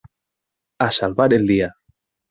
[0.79, 1.75] A salvar el día.